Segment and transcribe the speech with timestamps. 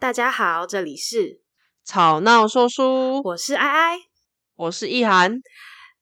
[0.00, 1.40] 大家好，这里是
[1.84, 3.98] 吵闹说书，我是哀哀，
[4.54, 5.40] 我是易涵。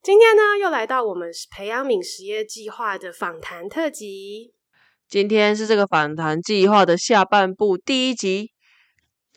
[0.02, 4.52] 今天呢，又来到我们培养皿实业计划的访谈特辑。
[5.08, 8.52] 今天是这个访谈计划的下半部第一集。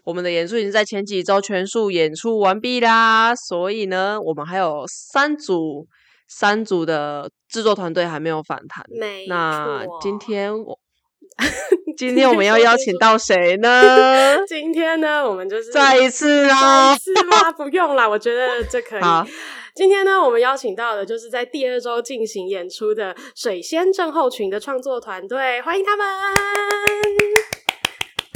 [0.04, 5.88] 我们的演出已经在前几周全数演出完毕啦，所以呢，我们还有三组
[6.28, 8.84] 三组的制作团队还没有访谈。
[8.90, 9.26] 没。
[9.28, 10.78] 那今天我。
[12.00, 14.38] 今天我们要邀请到 谁呢？
[14.48, 17.52] 今天呢，我们就是再一次啦，再一次吗？
[17.52, 19.02] 不用啦，我觉得这可以。
[19.76, 26.08] 今天呢，我们邀请到的就是在第二周进行演出的水仙症候群的创作团队，欢迎他们。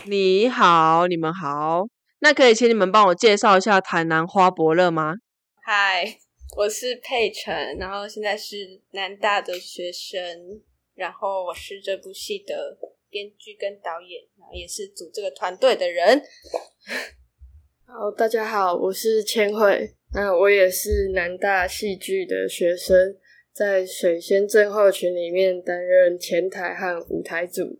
[0.08, 1.86] 你好，你们好。
[2.20, 5.14] 那可以请你们帮我介绍一下台南花博乐吗？
[5.66, 6.18] 嗨，
[6.58, 10.20] 我是佩晨，然后现在是南大的学生。
[10.96, 12.78] 然后我是这部戏的
[13.14, 16.20] 编剧跟导演，然后也是组这个团队的人。
[17.86, 23.16] 好，大家好，我是千惠，那我也是南大戏剧的学生，
[23.54, 27.80] 在水仙症候群里面担任前台和舞台组。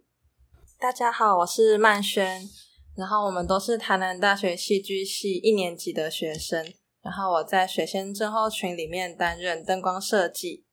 [0.80, 2.48] 大家好，我是曼轩，
[2.96, 6.64] 然后我们都是台南大学戏剧系一年级的学生，
[7.02, 10.64] 然后我在水仙症候群里面担任灯光设计。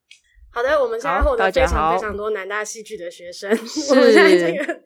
[0.53, 3.49] 好的，我们现在获得非常非常多南大戏剧的学生，
[3.91, 4.81] 我们现在这个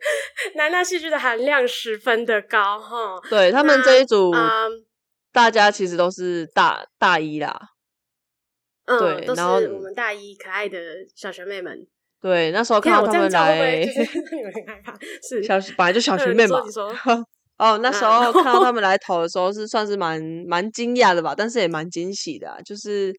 [0.56, 3.18] 南大戏剧的含量十分的高哈。
[3.30, 4.84] 对，他们这一组，嗯，
[5.32, 7.58] 大家其实都是大大一啦，
[8.84, 10.78] 嗯，对，然后我们大一可爱的
[11.16, 11.86] 小学妹们。
[12.20, 14.94] 对，那时候看到他们来，你们很害怕，
[15.26, 16.60] 是小本来就小学妹嘛。
[17.56, 23.14] 哦，那时候看到他们来投的时候，是算是蛮蛮惊讶的吧，但是也蛮惊喜的，就是。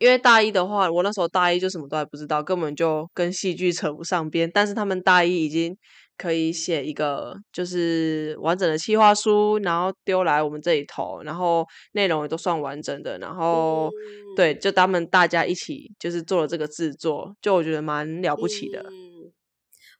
[0.00, 4.50] 因为大一的话，我那时候大一就什么都还不知道，根本就跟戏剧扯不上边。
[4.52, 5.76] 但是他们大一已经
[6.16, 13.18] 可以写一个就是完整的企划书，然后丢来我们这里投，然后内容也都算完整的。
[13.18, 18.80] 然后、嗯、对，就他们大家一起就是做了这个制作，就我觉得蛮了不起的。
[18.80, 19.30] 嗯，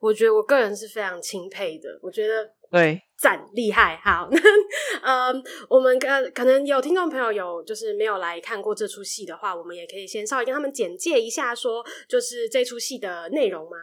[0.00, 1.98] 我觉得我个人是非常钦佩的。
[2.02, 2.34] 我觉得。
[2.70, 4.28] 对，赞厉害，好，
[5.02, 13.76] 嗯，我们可可能有听众朋友有就是没有来看过这出戏的话，我们也可以先稍微跟他们简介一下，说就是这出戏的内容吗？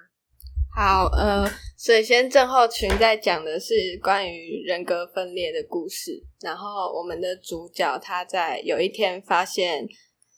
[0.73, 1.45] 好，呃，
[1.77, 9.85] 水仙症候群在讲的是关于人格分裂的故事，然后我们的主角他在有一天发现，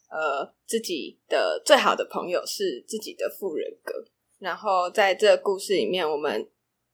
[0.09, 3.93] 呃，自己的最好的朋友是自己的副人格，
[4.39, 6.49] 然后在这个故事里面，我们。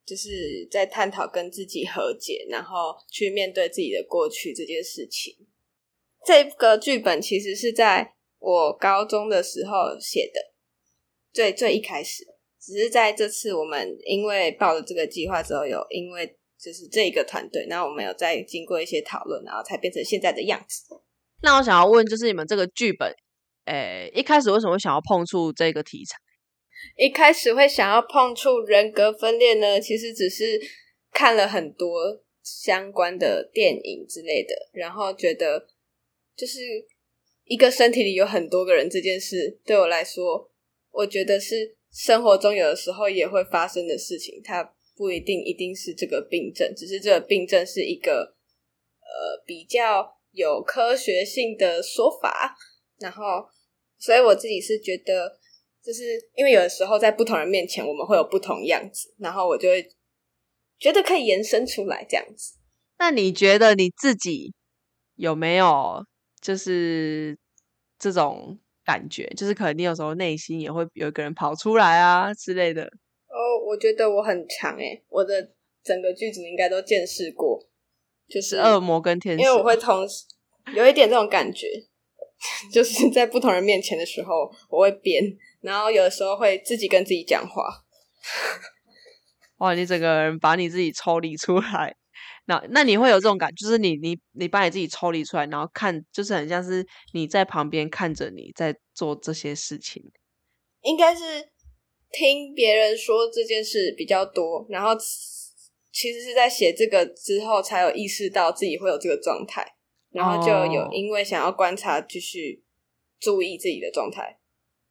[0.05, 5.35] 就是在探讨跟自己和解，然后去面对自己的过去这件事情。
[6.25, 10.39] 这个剧本其实是在我高中的时候写的，
[11.33, 12.23] 最最一开始，
[12.59, 20.83] 只是在这次我们因为报了这个计划之后，有因为就是这一个团队，那我们有再经过一些讨论，然后才变成现在的样子。
[21.41, 23.13] 那我想要问，就是你们这个剧本，
[23.66, 26.17] 诶，一开始为什么会想要碰触这个题材？
[26.96, 30.59] 一开始会想要碰触人格分裂呢，其实只是
[31.12, 35.68] 看了很多相关的电影之类的，然后觉得
[36.35, 36.59] 就是
[37.44, 40.50] 一个身体里有很多个人这件事，对我来说，
[40.91, 44.41] 我觉得是生活中有的时候也会发生的事情。
[44.44, 48.35] 它不一定一定是这个病症，只是这个病症是一个
[49.02, 52.56] 呃比较有科学性的说法。
[53.00, 53.46] 然后，
[53.97, 55.40] 所以我自己是觉得。
[55.85, 56.01] 就是
[56.34, 59.88] 因为有的时候在不同人面前，我们会有不同样子，然后我就会
[60.79, 62.56] 觉得可以延伸出来这样子。
[62.97, 64.53] 那你觉得你自己
[65.16, 66.03] 有没有
[66.41, 67.38] 就是
[68.00, 69.28] 这种感觉？
[69.38, 72.85] 就是可能你有时候内心也会有一个人跑出来啊之类的。
[73.28, 75.52] 哦，我觉得我很强诶，我的
[75.84, 77.63] 整个剧组应该都见识过，
[78.28, 80.25] 就是恶魔跟天使，因为我会同时
[80.75, 81.67] 有一点这种感觉，
[82.73, 85.38] 就是在不同人面前的时候，我会变。
[85.66, 87.84] 然后有的时候会自己跟自己讲话，
[89.58, 89.74] 哇！
[89.74, 91.96] 你整个人把你自己抽离出来，
[92.46, 100.03] 那那你会有这种感觉，就是你你你把你自己抽离出来，然后看，就是很像是你在旁边看着你在做这些事情。
[100.82, 101.23] 应该是
[102.11, 104.91] 听别人说这件事比较多，然后
[105.91, 109.66] 其实是在写这个之后才有意识到自己会有这个状态，
[110.11, 112.64] 然后就有因为想要观察，继续
[113.20, 114.40] 注意自己的状态。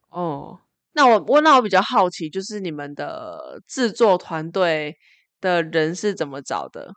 [0.08, 0.60] 哦。
[0.94, 4.96] 那我我那我比较好奇，就是你们的制作团队
[5.40, 6.92] 的人是怎么找的？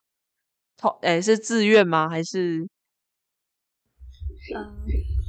[1.02, 2.08] 诶、欸、是自愿吗？
[2.08, 2.60] 还是？
[4.56, 4.78] 嗯，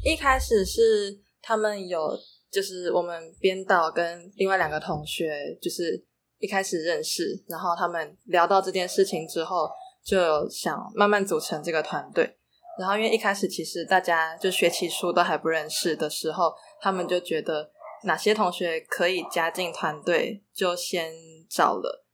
[0.05, 2.17] 一开始是他们有，
[2.51, 6.05] 就是我们编导跟另外两个同学，就是
[6.39, 9.69] 一开始认识，然后他们聊到这件事情之后，
[10.05, 12.37] 就想慢慢组成这个团队。
[12.79, 17.69] 然后因为一开始其实大家就学期初都还不认识的时候，他们就觉得
[18.05, 21.13] 哪些同学可以加进团队，就先
[21.49, 22.05] 找了。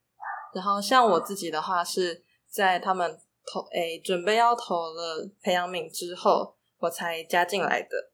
[0.53, 8.11] 然后像我自己的话，是在他们投诶准备要投了培养皿之后，我才加进来的。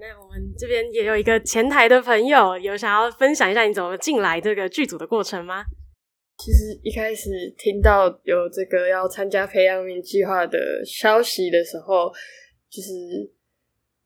[0.00, 5.64] 那我们这边也有一个前台的朋友，有想要分享一下你怎么进来这个剧组的过程吗？
[6.38, 12.10] 其实一开始听到有这个要参加培养皿计划的消息的时候，
[12.68, 12.90] 就是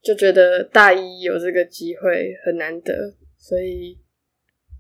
[0.03, 3.99] 就觉得大一有这个机会很难得，所以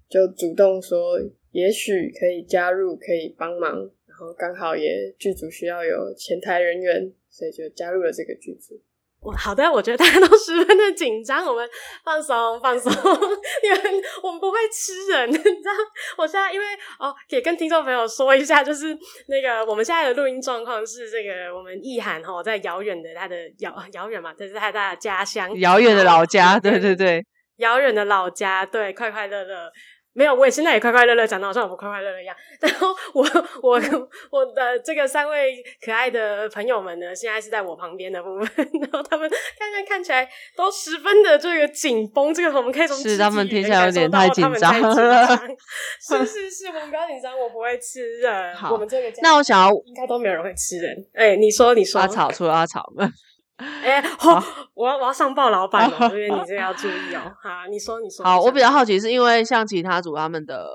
[0.08, 1.18] 就主动说
[1.50, 8.80] 也许可以加入，可以帮忙，然后刚好也剧组需要有前台人员，所以就加入了这个剧组。
[9.32, 11.68] 好的，我觉得大家都十分的紧张，我们
[12.04, 12.92] 放松放松，
[13.62, 15.72] 因为我们不会吃人，你知道？
[16.16, 16.66] 我现在因为
[16.98, 18.96] 哦，也跟听众朋友说一下，就是
[19.28, 27.24] 那个我们现在的录音状况是这个，我们意涵哈在遥远的他的遥遥远嘛，这是他的家乡，遥远的老家，对对对，
[27.56, 29.70] 遥远的老家，对，快快乐乐。
[30.16, 32.34] 没有，我也现在也快快乐乐，讲的好像我们快快乐乐一样。
[32.60, 33.22] 然后我
[33.62, 33.80] 我
[34.30, 39.28] 我的这个三位可爱的朋友们呢，现在是在我旁边的部分， 然后他们
[39.58, 40.26] 看看看起来
[40.56, 44.94] 都十分的这个紧绷，这个我们可以从是他们听起来有点太紧张了。
[46.00, 48.54] 是是是，我们不要紧张，我不会吃人。
[48.54, 50.96] 好，我们这个那我想要应该都没有人会吃人。
[51.12, 53.06] 哎，你说你说，阿草除了阿草们。
[53.56, 54.42] 哎、 欸，好，
[54.74, 57.32] 我要我要上报老板了， 所以你这个要注意哦。
[57.42, 58.24] 好，你说你说。
[58.24, 60.68] 好，我比较好奇，是因为像其他组他们的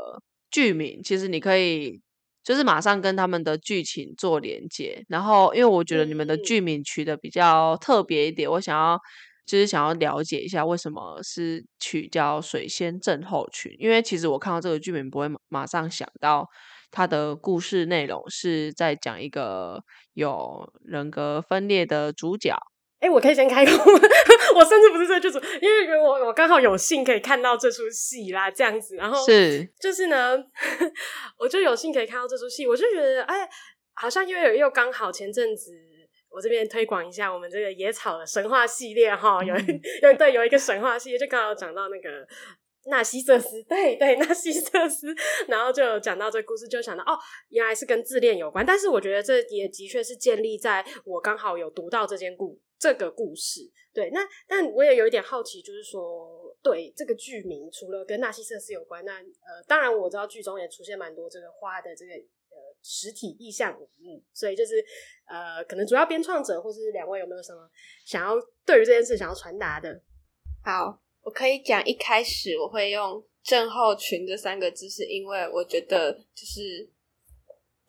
[0.49, 2.01] 剧名，其实你可以
[2.43, 5.05] 就是马上跟他们的剧情做连接。
[5.09, 8.99] 然后，因为我觉得你们的剧名取的比较特别一点，嗯、我想要
[9.45, 13.71] 就是想要了解一下为什么是取叫水仙症候群。
[13.77, 16.47] 因为其实我看到这个剧名，不会马上想到
[16.89, 19.83] 他的故事内容是在讲一个
[20.13, 22.57] 有人格分裂的主角。
[23.01, 23.71] 哎、欸，我可以先开口，
[24.55, 30.37] 我甚至不是这个剧组，因为我我刚好有幸可以看到这出戏啦，这样子，然后是就是呢，
[31.37, 33.49] 我就有幸可以看到这出戏，我就觉得哎，
[33.95, 35.71] 好像因为又刚好前阵子
[36.29, 42.27] 我这边推广一下我们这个野草的神话系列哈，有有 对有一个神话系列，就刚好讲到那个。
[42.85, 45.15] 纳西瑟斯，对对，纳西瑟斯，
[45.47, 47.15] 然后就讲到这故事，就想到哦，
[47.49, 48.65] 原来是跟自恋有关。
[48.65, 53.71] 但是我觉得这也的确是建立在我刚好有读到这件故这个故事。
[53.93, 64.83] 对，那但我也有一点好奇，就是说，对这个剧名，除了跟纳西瑟斯有关，那呃，当然我知道剧中也出现蛮多这个花的这个呃实体意象，嗯，所以就是
[65.27, 67.69] 呃，可能主要编创者或是两位有没有什么
[68.03, 68.35] 想要
[68.65, 70.01] 对于这件事想要传达的？
[70.65, 70.99] 好。
[71.23, 76.89] 我可以讲一开始我会用症候群这三个字，是因为我觉得就是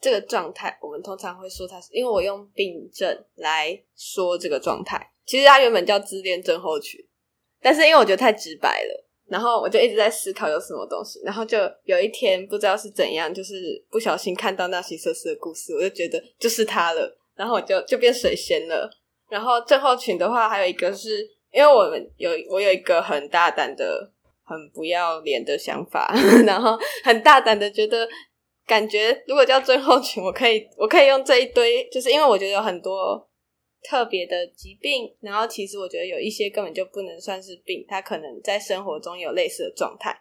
[0.03, 6.99] 这个状态，我们通常会说它是，因为我用病症来说这个状态，其实它原本叫自恋症候群，
[7.61, 18.89] 但是因为我觉得太直白了，然后我就一直在思考有什么东西，然后就有一天不知道是怎样，就是不小心看到纳西瑟斯的故事，我就觉得就是它了，然后我就就变水仙了，
[19.29, 21.31] 然后症候群的话还有一个是。
[21.53, 24.11] 因为我们有我有一个很大胆的、
[24.43, 26.11] 很不要脸的想法，
[26.47, 28.09] 然后很大胆的觉得，
[28.65, 33.29] 感觉如果叫症候群，我可以我可以用这一堆，就是因为我觉得有很多
[33.83, 40.15] 特别的疾病，然后其实我觉得有一些根本就不能算是病，他可能在生活中有类似的状态，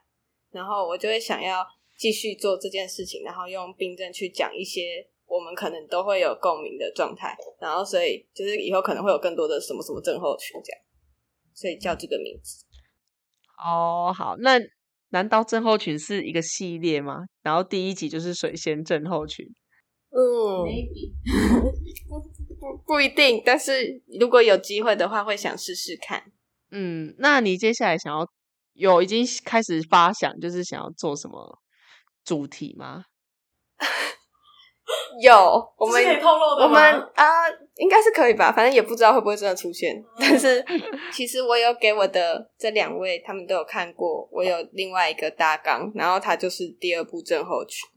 [0.50, 1.64] 然后我就会想要
[1.98, 10.80] 继续做这件事情，然后用病症去讲一些我们可能都会有共鸣的状态，然后所以就是以后可能会有更多的什么什么症候群这样。
[11.54, 12.64] 所以叫这个名字。
[13.62, 14.58] 哦，好，那
[15.12, 17.20] 难道症候群是一个系列吗？
[17.42, 19.46] 然后第一集就是水仙症候群。
[20.10, 20.20] 嗯
[20.66, 21.12] ，maybe
[22.08, 26.32] 不不不一定，但是如果有机会的话，会想试试看。
[26.70, 28.26] 嗯，那你接下来想要
[28.74, 31.58] 有已经开始发想，就是想要做什么
[32.24, 33.04] 主题吗？
[35.22, 35.34] 有，
[35.76, 36.02] 我们
[36.60, 36.80] 我们
[37.14, 40.02] 啊，应该是可以吧，反正也不知道会不会真的出现。
[40.18, 40.64] 但是
[41.12, 44.28] 其实我有给我的这两位，他们都有看过。
[44.32, 47.88] 我有另外一个大纲，然后他就是第二部症候群，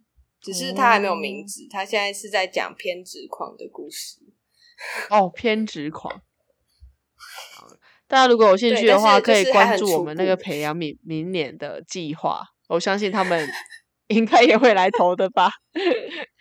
[0.42, 1.62] 只是他还没有名字。
[1.72, 4.18] 他现在是在讲偏执狂的故事。
[5.10, 6.22] 哦，偏执狂。
[8.08, 12.42] 大家如果有兴趣的话，可以关注我们那个培养明明年的计划。
[12.68, 13.48] 我相信他们
[14.08, 15.50] 应该也会来投的吧。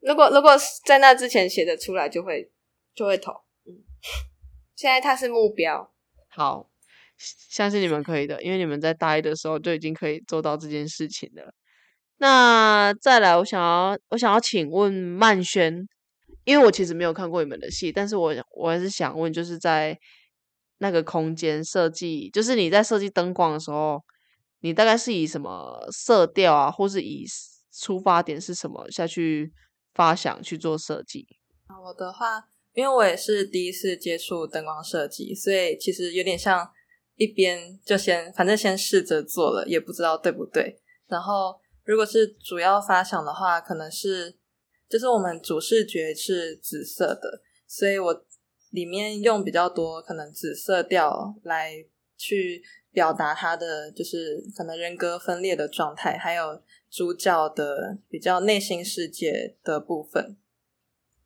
[0.00, 0.52] 如果如果
[0.84, 2.50] 在那之前写的出来，就会
[2.94, 3.32] 就会投。
[3.66, 3.84] 嗯，
[4.76, 5.92] 现在它是目标。
[6.28, 6.70] 好，
[7.18, 11.52] 相信你们可以的，因为你们在大一的时候就已经可以做到这件事情了。
[12.18, 15.86] 那再来，我想要我想要请问曼轩，
[16.44, 19.98] 因为我其实没有看过你们的戏，但是我我还是想问，就是在
[20.78, 24.02] 那个空间设计，就是你在设计灯光的时候，
[24.60, 27.24] 你大概是以什么色调啊，或是以
[27.72, 29.52] 出发点是什么下去
[29.94, 31.26] 发想去做设计？
[31.84, 36.68] 我的话，因为我也是第一次接触灯光设计，所以其实有点像
[37.16, 40.80] 一边就先反正先试着做了，也不知道对不对。
[41.06, 44.36] 然后如果是主要发想的话，可能是
[44.88, 48.24] 就是我们主视觉是紫色的，所以我
[48.70, 51.74] 里面用比较多可能紫色调来
[52.16, 60.36] 去表达它的就是可能人格分裂的状态，还有主角的比较内心世界的部分。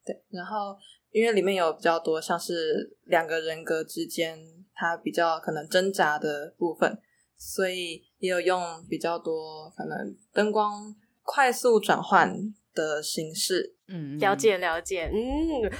[0.04, 0.76] 对，然后
[1.10, 4.38] 因为里面有比较多像是两个人格之间，
[4.74, 6.98] 他比较可能挣扎的部分，
[7.38, 12.36] 所以也有用比较多可能灯光快速转换
[12.74, 13.74] 的形式。
[13.86, 15.10] 嗯，了解了解。
[15.12, 15.20] 嗯，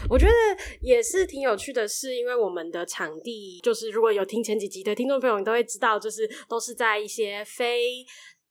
[0.09, 0.33] 我觉得
[0.81, 8.05] 也是挺有趣的是，是因为我们的场地就是如果有听前几集的听众朋友，你都会知道，就是都是在一些非。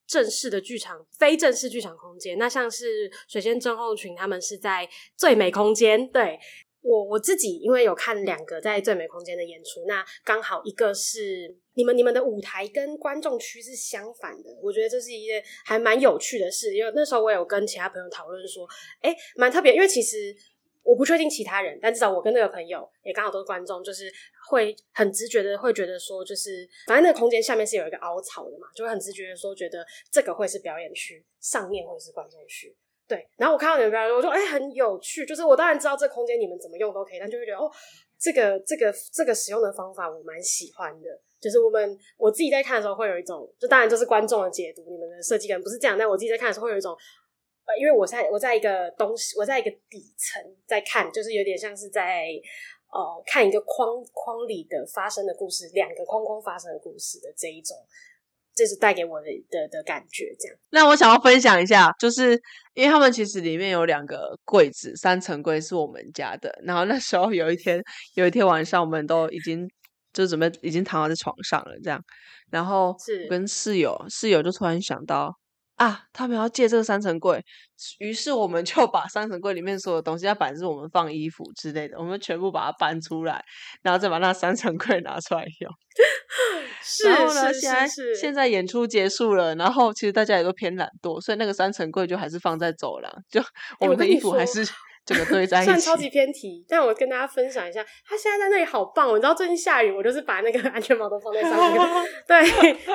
[0.08, 6.08] 正式的剧场，非正式剧场空间，那像是水仙症候群，他们是在最美空间。
[6.10, 6.40] 对，
[6.82, 16.76] 我我自己，因为有看两个在最美空间的演出，那刚好一个是你们你们的舞台跟观众区是相反的，我觉得这是一件还蛮有趣的事。
[16.76, 18.68] 因为那时候我有跟其他朋友讨论说，
[19.02, 20.36] 哎，蛮特别，因为其实。
[20.86, 24.12] 我不确定其他人，但至少我跟那个朋友也刚好都是观众，就是
[24.50, 32.76] 会很直觉的会觉得说，就是反正那个空间下面是有一个凹槽的嘛，就会很直觉的说，觉得这个会是表演区，上面会是观众区。
[33.08, 35.26] 对，然后我看到你们表演，我说哎、很有趣。
[35.26, 37.70] 就是我当然知道这个空间你们怎么用都可以，但就会觉得哦，
[38.18, 41.10] 这个这个这个使用的方法我蛮喜欢的。
[41.40, 46.96] 就是我们我自己在看的时候会有一种，就当然就是观众的解读，你们的设计可能不是这样，但我自己在看的时候会有一种。
[47.66, 52.28] 呃，因为我在我在一个东西，我在一个底层在看，就是有点像是在
[52.94, 57.76] 呃看一个框框里的发生的故事，两个框框发生的故事的这一种，
[58.54, 60.36] 这是带给我的的的感觉。
[60.40, 62.40] 这样，那我想要分享一下，就是
[62.74, 66.54] 因为他们其实里面有两个柜子，三层柜是我们家的。
[66.64, 67.82] 然后那时候有一天，
[68.14, 69.68] 有一天晚上，我们都已经
[70.14, 72.00] 就准备已经躺在床上了，这样，
[72.52, 75.34] 然后是跟室友室友就突然想到。
[75.76, 77.44] 啊，他们要借这个三层柜，
[78.00, 83.44] 于是我们就 把三层柜里面所有东西，要摆是我们放衣服之类的，我们全部把它搬出来，
[83.82, 85.72] 然后再把那三层柜拿出来用。
[86.82, 87.52] 是 然后呢，
[88.20, 93.42] 现在演出结束了，然后其实大家也都偏懒惰，所以那个三层柜就还是放在走廊，就
[93.80, 94.68] 我们的衣服还是。
[95.06, 99.16] 这个堆在一起，算超级偏题，但我跟大家分享一下，他现在在那里好棒哦！
[99.16, 101.82] 你知道最近下雨，我就是把那个 安全帽都放在上面，
[102.28, 102.46] 对，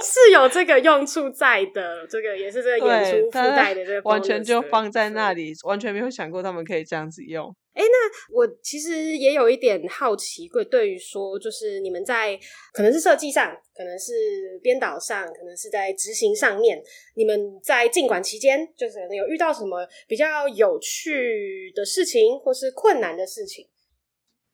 [0.01, 2.07] 是有这个用处在的。
[2.09, 7.55] 这个也是这个演出附带的这个，完全就放在那里，完全没有想过他们可以这样子用。
[7.79, 12.37] 哎，那我其实也有一点好奇，会对于说，就是你们在
[12.73, 16.83] 可能是设计上，可能是编导上，可能是在执行上面，
[17.15, 23.69] 你们在进馆期间，就是可能有遇到什么比较有趣的事情，或是困难的事情？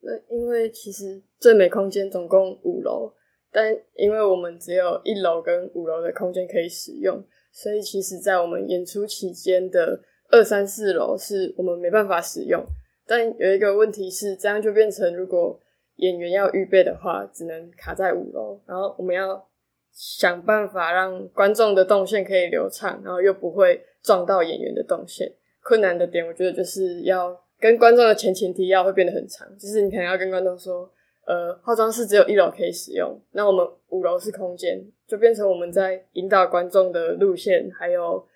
[0.02, 3.10] 呃，因为其实最美空间总共五楼，
[3.50, 12.62] 但因为我们只有一楼跟五楼的空间可以使用，所以其实在我们演出期间的二三四楼是我们没办法使用。
[13.06, 15.60] 但有一个问题是，这样就变成如果
[15.96, 19.46] 演员要预备的话，只能卡在五楼，然后我们要
[19.92, 25.32] 想办法让观众的动线可以流畅，然后又不会撞到演员的动线。
[25.62, 30.90] 困难的点，我觉得就是要跟观众的前情提要会变得很长，就是你可能要跟观众说，
[31.26, 38.26] 呃，化妆室只有一楼可以使用，那我们五楼是空间，就变成我们在引导观众的路线，还有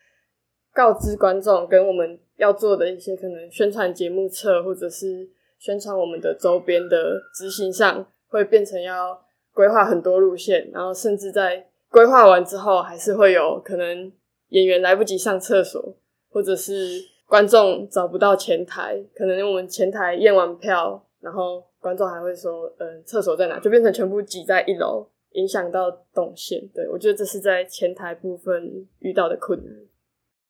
[0.72, 2.18] 告知观众跟我们。
[2.38, 9.20] 要做的一些可能宣传节目册，或者是宣传我们的周边的执行上，会变成要
[9.52, 14.12] 规划很多路线，然后甚至在规划完之后，还是会有可能
[14.50, 15.96] 演员来不及上厕所，
[16.30, 23.58] 或者是观众找不到前台，可能我们前台验完票，然后观众还会说，嗯，厕所在哪？
[23.58, 26.64] 就变成全部挤在一楼，影响到动线。
[26.72, 29.74] 对，我觉得这是在前台部分遇到的困难。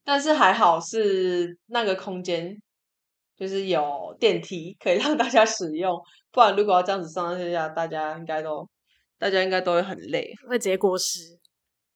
[0.08, 2.56] 但是还好是那个空间，
[3.36, 6.00] 就是有电梯可以 让大家使用，
[6.32, 8.66] 不然如果要这样子上上下下，大家应该都，
[9.18, 11.38] 大家应该都会很累，会直接过失。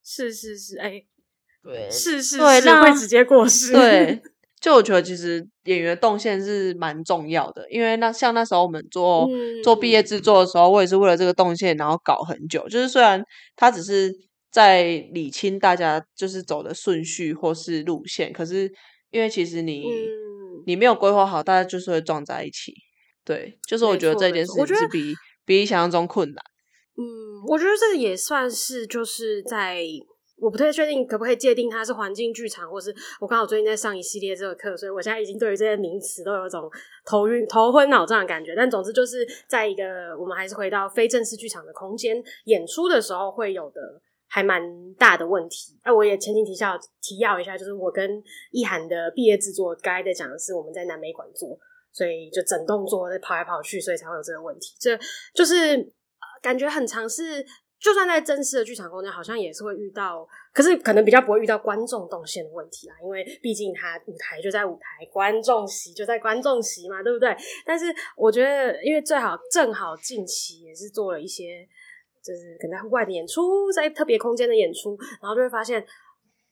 [0.04, 1.07] 是是是，哎、欸，
[1.62, 3.73] 对，是是是，那会直接过失。
[3.73, 4.21] 对，
[4.61, 12.69] 就我觉得其实演员动线是蛮重要的，因为那像那时候我们做、嗯、做毕业制作的时候，我也是为了这个动线，然后搞很久。
[12.69, 13.25] 就是虽然
[13.57, 14.12] 它只是。
[14.52, 18.32] 在理清大家就是走的顺序或是路线。
[18.32, 18.71] 可是
[19.11, 22.73] 因为其实你、嗯、你没有规划好，大家就是会撞在一起。
[23.25, 26.44] 对，就是我觉得这件事情是比比想象中困难。
[26.97, 29.82] 嗯，我觉得这也算是就是在。
[30.38, 36.68] 我不太确定可不可以界定它是环境剧场，或是我刚好最近在上一系列这个课，所以我现在已经对于这些名词都有一种
[37.04, 38.52] 头晕、头昏脑胀的感觉。
[38.56, 39.85] 但总之就是在一个
[40.18, 43.80] 我们还是回到非正式剧场的空间演出的时候，会有的
[44.35, 44.62] 还蛮
[44.95, 45.79] 大的问题。
[45.83, 48.11] 哎，我也前情提要提要一下，就是我跟
[48.51, 51.59] 易涵的毕业制作，刚才在讲的是我们在南美馆做，
[51.93, 54.75] 所以就整栋做在跑来跑去，所以才会有这个问题。
[54.81, 54.99] 这
[55.35, 55.93] 就是
[56.41, 57.45] 感觉很尝试。
[57.79, 60.25] 就算在真实的剧场空间，好像也是会遇到，
[60.55, 67.37] 可是可能比较不会遇到观众动线的问题啦，因为毕竟他舞台就在舞台，观众席就在观众席嘛，对不对？
[67.67, 67.87] 但是
[68.17, 71.69] 我觉得，因为最好正好近期也是做了一些，
[72.23, 75.85] 就是可能在户外的演出，在特别空间的演出，然后就会发现，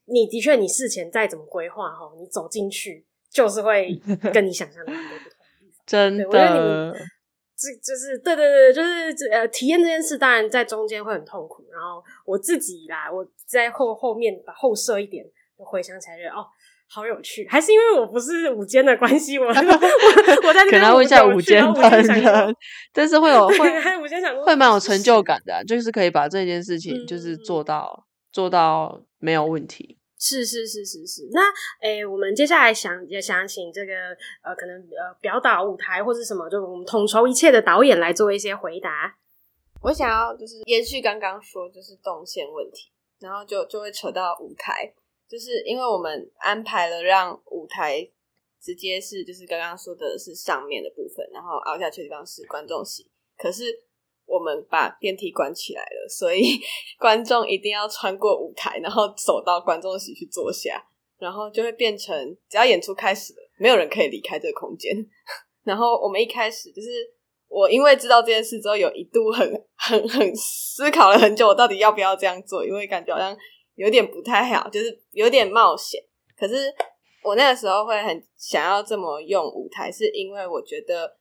[0.07, 3.95] 你的确你事前再怎么规划哈，你走进去就是会
[4.35, 6.95] 跟你想象的很多不同的地方，真的。
[7.63, 11.63] 这就是对对对，就是呃，体验这件事，当然在中间会很痛苦。
[11.71, 15.23] 然后我自己啦，我在后后面把后设一点，
[15.59, 16.47] 回想起来觉得哦，
[16.93, 17.47] 好有趣。
[17.49, 22.55] 还是因为我不是午间的关系，我 我 我在那边可能问一下舞监的，
[22.93, 23.57] 但是会有会
[24.45, 29.97] 会蛮有成就感的，就是可以把这件事情就是做到、嗯、做到没有问题。
[30.23, 31.41] 是是是是是，那
[31.81, 33.93] 诶，我们接下来想也想请这个
[34.43, 39.17] 呃，可能呃，表导舞台或是什么，就我们统筹一切的导演来做一些回答。
[39.81, 44.93] 我想要就是延续刚刚说，就是动线问题，然后就就会扯到舞台，
[45.31, 48.07] 就是因为我们安排了让舞台
[48.61, 53.09] 直接是就是刚刚说的是上面的部分，然后凹下去的地方是观众席，
[53.39, 53.87] 可是。
[54.33, 56.41] 我们把电梯关起来了，所以
[57.01, 60.81] 观众一定要穿过舞台，然后走到观众席去坐下，
[61.19, 62.17] 然后就会变成
[62.49, 64.95] 只要演出开始了，没有人可以离开这个空间。
[65.67, 66.89] 然后我们一开始就是
[67.49, 73.37] 我，因为知道这件事之后，有一度很很很思考了很久，我到底要不要这样做，因为感觉好像
[73.81, 76.03] 有点不太好，就是有点冒险。
[76.37, 76.73] 可是
[77.23, 81.19] 我那个时候会很想要这么用舞台，是因为我觉得。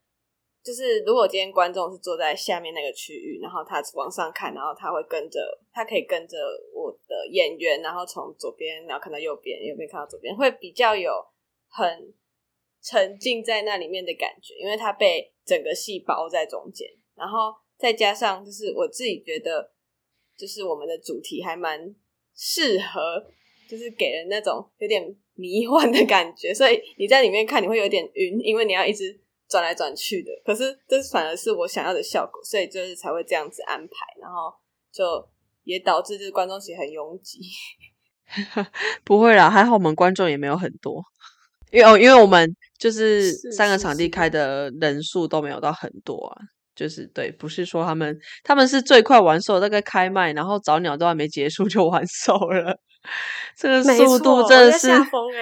[0.62, 5.40] 就是如果今天观众是坐在下面那个区域，然后他往上看，然后他会跟着，
[5.72, 6.38] 他可以跟着
[6.74, 11.12] 我的演员，然后从左边，然后看到右边，右边看到左边，会比较有
[11.70, 12.14] 很
[12.84, 19.72] 沉浸在那里面的感觉，因为他被整个戏包在中间，然后再加上就是我自己觉得，
[20.38, 21.96] 就是我们的主题还蛮
[22.40, 23.22] 适合，
[23.70, 25.04] 就是给人那种有点
[25.36, 29.20] 迷幻的感觉，所以你在里面看你会有点晕，因为你要一直。
[29.52, 34.54] 转来转去的，可是这反而是我想要的效果，所以就是才会这样子安排，然后
[34.92, 35.04] 就
[35.64, 37.40] 也导致就是观众席很拥挤。
[39.04, 41.04] 不会啦，还好我们观众也没有很多，
[41.72, 46.38] 因为哦因为我们就是三个场地开的人数都没有到很多啊，
[46.80, 52.80] 就是对，不是说他们他们是最快完售，大概开卖，然后早鸟都还没结束 就完售了，
[53.58, 54.88] 这个速度真的是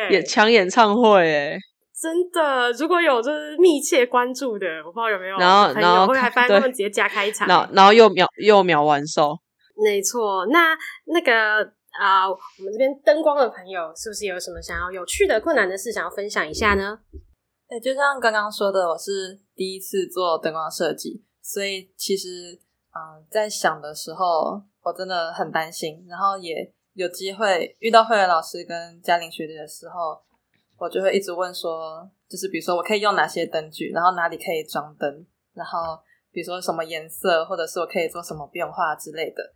[0.10, 1.60] 也抢演唱会哎。
[1.93, 9.38] 真的，如果有就是密切关注的，我不知道有没有，然后然后会还发现他们直接加开场，然后然后又秒又秒完售，
[9.84, 10.47] 没错。
[10.47, 11.62] 那那个
[12.00, 16.97] 啊、呃，我们这边灯光的朋友是不是有什么想要有趣的困难的事想要分享一下呢？
[17.67, 22.60] 对，就像刚刚说的，我是第一次做灯光设计，所以其实
[22.92, 30.22] 嗯、在想的时候，我真的很担心，然后也有机会遇到慧儿老师跟嘉玲学姐的时候。
[30.80, 36.00] 我就会一直问说，就是比如说我可以用哪些灯具，然后哪里可以装灯，然后
[36.32, 39.56] 比如说什么颜色，或者是我可以做什么变化之类的。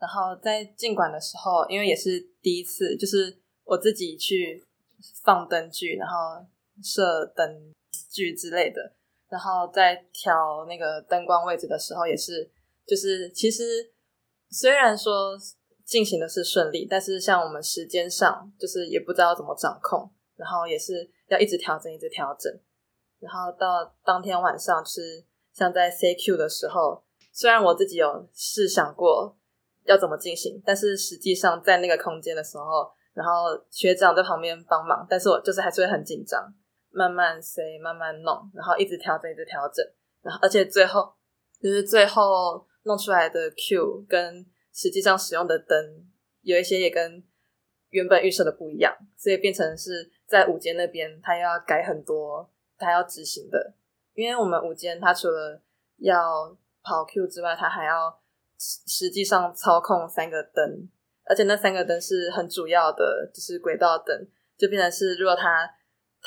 [0.00, 4.66] 然后在进馆的时候，因为也是第一次，就是我自己去
[5.22, 6.44] 放灯具，然后
[6.82, 7.72] 设灯
[8.10, 8.94] 具之类的，
[9.28, 12.50] 然后在调那个灯光位置的时候，也是
[12.86, 13.90] 就是其实
[14.50, 15.36] 虽然说
[15.84, 20.10] 进行的是顺利，但是像我们时间上就是也不知道怎么掌控。
[20.38, 22.48] 然后也是要一直调整，一直调整。
[23.18, 29.36] 然后到当天晚上是像在 CQ 的时候，虽然我自己有试想过
[29.86, 33.32] 要怎么进行，但是实际上在那个空间的时候，然后
[33.68, 36.40] 学长在旁边帮忙，但是我就是还是会很紧张，
[36.90, 39.84] 慢慢塞慢慢弄，然后一直调整，一直调整。
[40.22, 41.12] 然后而且最后
[41.60, 46.06] 就是最后弄出来的 Q 跟实际上使用的灯
[46.42, 47.22] 有一些也跟
[47.90, 50.12] 原本预设的不一样，所以变成是。
[50.28, 53.72] 在舞间那边，他要改很多，他要执行的。
[54.12, 55.58] 因为我们舞间，他除了
[56.00, 58.14] 要跑 Q 之外，他还要
[58.58, 60.86] 实际上操控三个灯，
[61.24, 65.66] 而且那三个灯是很主要的，就是轨道灯，就变成是如果他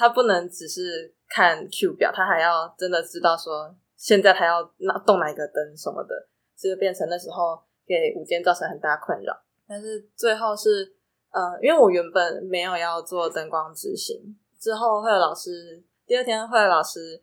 [0.02, 9.40] 他不能只是看 Q 表，他还要真的知道说现在他要那动哪一个灯什么的，就变成那时候给舞间造成很大困扰。
[9.68, 10.96] 但是最后是，
[11.30, 17.22] 呃，因为我原本没有要做灯光执行，之后会有老师第二天会有老师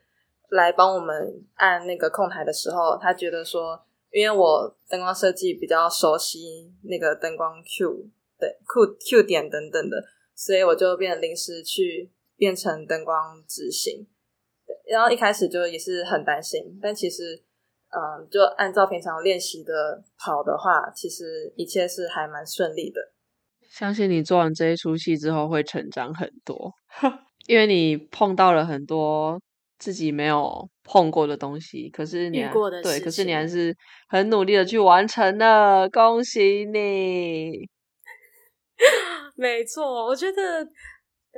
[0.51, 3.85] 来帮我们按那个控台的时候，他觉得说。
[4.11, 8.09] 因为我灯光设计比较熟悉那个灯光 Q
[8.41, 10.03] 对 Q Q 点等等的，
[10.35, 14.07] 所以我就变临时去变成灯光执行。
[14.66, 17.42] 对，然后一开始就也是很担心，但其实
[17.90, 23.12] 嗯，就按照平常练习的跑的话，其实一切是还蛮顺利的。
[23.68, 26.72] 相信你做完这一出戏之后会成长很多，
[27.46, 29.38] 因为你碰到了很多。
[29.81, 32.38] 自己没有碰过的东西，可是你
[32.83, 33.72] 对，可是你还是
[34.09, 37.53] 很努力的去完成了，恭喜你！
[39.38, 40.66] 没错，我觉得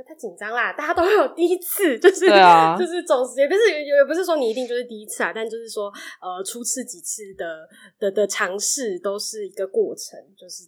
[0.00, 10.64] 不要太紧张啦，大家都会有第一次，就是、啊、就是总是也不是也也不是说你一定就是第一次啊，但就是说呃初次几次的的的尝试都是一个过程，就是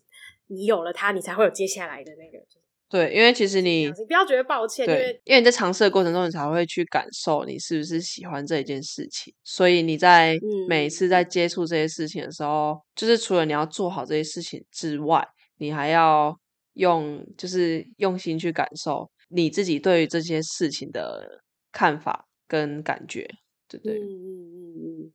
[0.48, 2.44] 你有了它，你才会有接下来的那个。
[2.90, 9.32] 对，因为其实你你不要觉得抱歉，因为因为你在尝试的过程中，你才会去感受你是不是喜欢这一件事情。
[9.42, 16.38] 所以你在每一次在接触这些事情的时候，嗯、就是除了你要做好这些事情之外，你还要
[16.74, 21.42] 用就是用心去感受你自己对于这些事情的
[21.72, 23.28] 看法跟感觉，
[23.68, 23.98] 对不对？
[23.98, 25.12] 嗯嗯嗯嗯。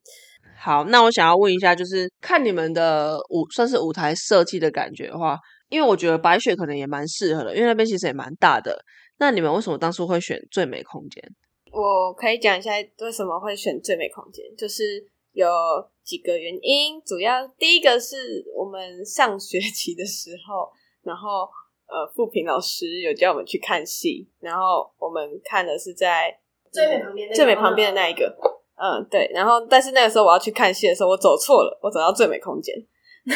[0.59, 5.37] 好，那我想要问一下，就是看你们的舞算是舞台设计的感觉的话。
[5.69, 8.81] 因为我觉得白雪可能也蛮适合的，因为那边其实也蛮大的。
[9.17, 11.21] 那你们为什么当初会选最美空间？
[11.73, 15.45] 我可以讲一下为什么会选最美空间，就是有
[16.05, 17.01] 几个原因。
[17.05, 20.71] 主要第一个是我们上学期的时候，
[21.03, 21.49] 然后
[21.87, 26.37] 呃，富平老师有叫我们去看戏，然后我们看的是在
[26.71, 28.35] 最美旁边最美旁边的那一个。
[28.75, 29.29] 嗯，对。
[29.33, 32.75] 然后但是那个时候我要去看戏的时候，我走错了，我走到最美空间，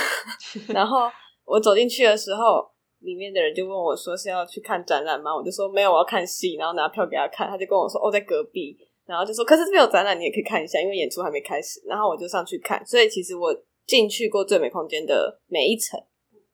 [0.74, 1.10] 然后。
[1.44, 2.66] 我走进去的时候，
[3.00, 12.86] 里面的人就问我说：“是要去看展览吗？”我就说：“没有，我要看戏。”然后拿票给他看，他就跟我说：“哦，在隔壁。”然后就说：“可是这边有展览，你也可以看一下，因为演出还没开始。”然后我就上去看。
[12.86, 13.54] 所以其实我
[13.86, 16.00] 进去过最美空间的每一层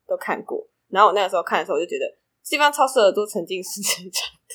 [0.08, 0.66] 都看过。
[0.90, 2.04] 然后我那个时候看的时候，我就觉得
[2.44, 4.54] 这地方超适合做沉浸式这样的，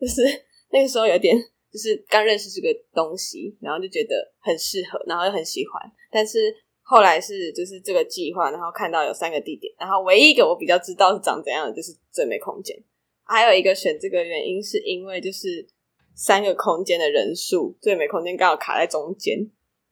[0.00, 0.22] 就是
[0.70, 1.36] 那个时候有点
[1.72, 6.54] 就是刚认识这个东西，然后就觉得很适合，然后又很喜欢，但是。
[6.88, 12.80] 后来是就是这个计划，然后看到有三个地点，然后唯一一个我比较知道是长怎样的就是最美空间。
[13.24, 15.66] 还有一个选这个原因是因为就是
[16.14, 19.36] 三个空间的人数，最美空间刚好卡在中间，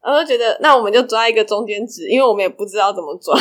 [0.04, 3.34] 然后就觉得那我们就抓一个中间值，因为我们也不知道怎么抓，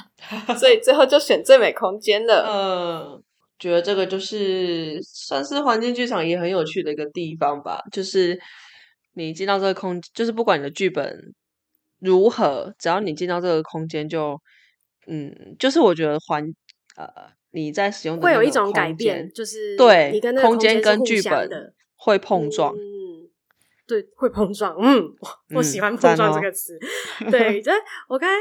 [0.58, 2.44] 所以最后就选最美空间了。
[2.46, 3.22] 嗯，
[3.58, 8.38] 觉得这个就是算是环境剧场也很有趣的一个地方吧，就是
[9.14, 11.34] 你进到这个空，就是不管你的剧本。
[12.02, 12.74] 如何？
[12.78, 14.40] 只要你进到这个空间就，就
[15.08, 16.42] 嗯，就是我觉得环
[16.96, 17.06] 呃，
[17.50, 22.78] 你在使用的会有一种改变，就是对，你跟空间跟剧本会碰撞，嗯，
[23.90, 25.12] 对，会碰撞，嗯，
[25.54, 26.78] 我喜欢碰撞这个词，
[27.26, 27.72] 嗯、对，这
[28.08, 28.36] 我刚才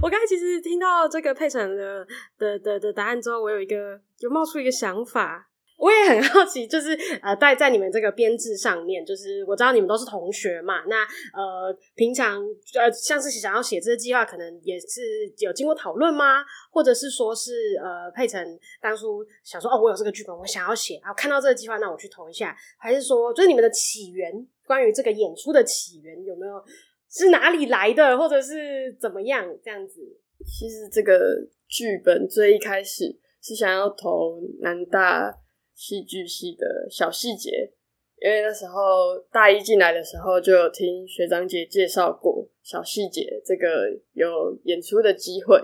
[0.00, 2.06] 我刚才其实听到这个佩岑的
[2.38, 5.50] 的的的答案之后，我有一个有冒出一个想法。
[5.76, 11.02] 我也很好奇，就是呃，在在你们这个编制上面，就是我知道你们都是同学嘛，那
[11.34, 12.40] 呃，平常
[12.78, 15.02] 呃，像是想要写这个计划，可能也是
[15.38, 16.44] 有经过讨论吗？
[16.70, 18.46] 或者是说是呃，佩岑
[18.80, 24.32] 当初想说，哦，我有这个剧本，我想要写，然后看到这个计划，那我去投一下，还是说，就是你们的起源，
[24.66, 26.62] 关于这个演出的起源，有没有
[27.10, 30.00] 是哪里来的，或者是怎么样这样子？
[30.46, 35.40] 其实这个剧本最一开始是想要投南大。
[35.76, 37.50] 戏剧系的小细节，
[38.22, 45.60] 因为那时候大一进来的时候就有听学长姐介绍过小细节这个有演出的机会，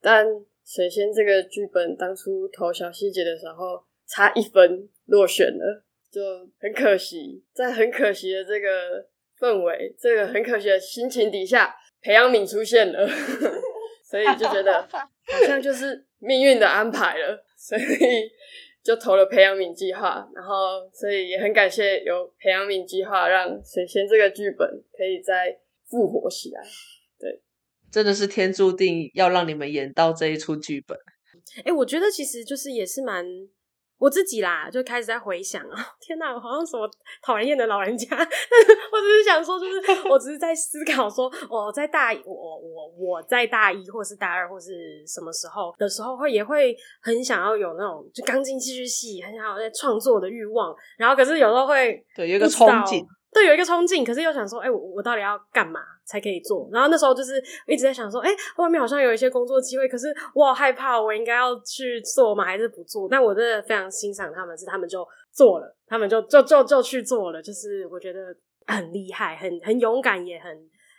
[0.00, 0.26] 但
[0.64, 5.83] 水仙这个剧本当初投小细节的时候差一分落选了，
[6.14, 6.22] 就
[6.60, 9.04] 很可惜，在很可惜的这个
[9.40, 13.08] 氛围、这个很可惜的心情底下，裴阳敏出现了，
[14.08, 17.82] 所以就觉得 好像就是命运的安排了， 所以。
[18.84, 26.60] 就投了培养皿计划，然后所以也很感谢有培养皿计划，让水仙这个剧本可以再复活起来。
[27.18, 27.40] 对，
[27.90, 30.94] 真的是天注定要让你们演到这一出剧本。
[31.60, 33.24] 哎、欸，我觉得其实就是也是蛮。
[34.04, 36.86] 我自己啦，就开始在回想啊，天哪，我好像什么
[37.22, 38.06] 讨人厌的老人家。
[38.10, 50.76] 但是我只是想说，就是我只是在思考说，我在大一，我我我在大一或是大二或是什么时候的时候，会也会很想要有那种就钢琴戏剧系，很想要在创作的欲望。
[50.98, 53.02] 然后可是有时候会对有一个憧憬。
[53.32, 56.68] 对，有一个冲劲，可是又想说，哎、欸，我我到底要干嘛才可以做？
[56.72, 62.44] 然后那时候就是一直在想说，哎、欸，外面好像有一些工作机会，可是我好害怕，我应该要去做吗？
[62.44, 63.08] 还是不做？
[63.08, 68.34] 但我真的非常欣赏他们，是他们就做了，他们就就就就去做了，就是我觉得
[68.66, 70.50] 很厉害，很很勇敢，也很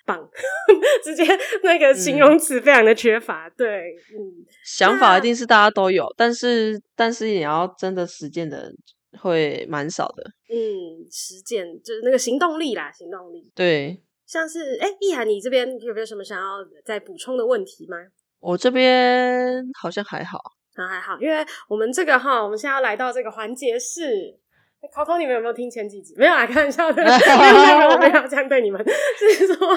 [0.06, 0.28] 棒。
[1.04, 1.24] 直接
[1.64, 8.76] 那个形容词非常的缺乏，嗯、对，嗯，想法一定是大家都有，但是但是也要真的实践的人。
[9.18, 13.50] 会蛮少的，嗯，实践就是那个行动力啦，行动力。
[13.56, 17.98] 对，像是哎，易涵，你这边有没有什么想要再补充的问题吗？
[18.40, 20.40] 我这边好像还好，
[20.76, 24.40] 啊还好，因为我们这个哈，我们现在要来到这个环节是。
[24.94, 26.14] 考考你们有没有听前几集？
[26.18, 28.84] 没有啊，开玩笑的，没 有没有，我没有这样对你们。
[28.84, 29.68] 就是说，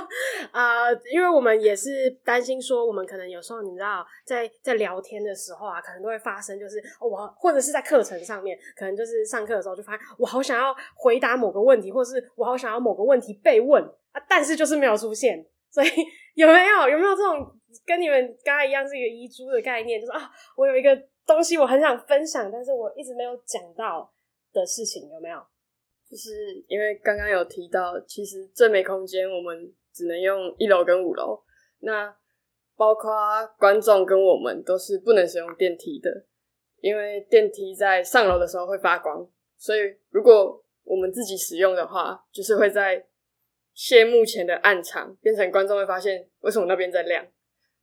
[0.52, 15.44] 啊、呃，因为我们也是担心说，我们可能有时候你知道，在在聊天的时候啊，可能都会发生，就是我或者是在课程上面，可能就是上课的时候就发现，我好想要回答某个问题，或是我好想要某个问题被问啊，但是就是没有出现。
[15.70, 15.88] 所以
[16.34, 17.46] 有没有有没有这种
[17.86, 20.00] 跟你们刚才一样是一个遗珠的概念？
[20.00, 24.10] 就是啊，我有一个东西我很想分享，但是我一直没有讲到。
[24.52, 25.38] 的事情有没有？
[26.10, 31.38] 就是因为刚刚有提到，其实最美空间我们只能用一楼跟五楼，
[31.80, 32.16] 那
[32.76, 33.12] 包括
[33.58, 36.24] 观众跟我们都是不能使用电梯的，
[36.80, 43.06] 因为电梯在上楼的时候会发光，所以如果我们自己使用的话，就是会在
[43.74, 47.26] 谢幕前的暗场变成观众会发现为什么那边在亮，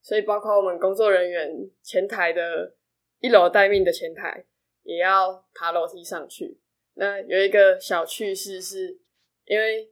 [0.01, 2.73] 所以包括我们工作人员前台的
[3.19, 4.47] 一楼待命的前台。
[4.85, 6.57] 也要爬楼梯上去。
[6.93, 8.97] 那有一个小趣事是，
[9.43, 9.91] 因为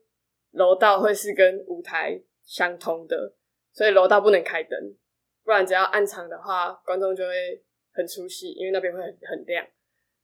[0.52, 3.34] 楼道会是跟舞台相通的，
[3.72, 4.96] 所以楼道不能开灯，
[5.42, 9.66] 不然只要暗场的话，观众就会很出戏，因为那边会很很亮。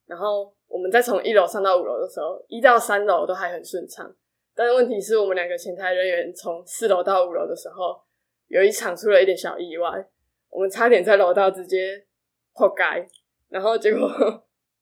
[0.07, 4.15] 然后我们再从一楼上到五楼的时候，一到三楼都还很顺畅，
[4.55, 8.01] 但是问题是我们两个前台人员从四楼到五楼的时候，
[8.47, 10.09] 有一场出了一点小意外，
[10.49, 12.07] 我们差点在楼道直接
[12.55, 13.07] 破街，
[13.51, 14.09] 然后结果。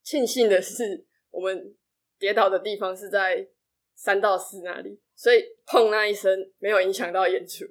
[0.02, 1.74] 庆幸的是，我们
[2.18, 3.46] 跌倒的地方是在
[3.94, 7.64] 三到四那里，所以碰那一声没有影响到演出。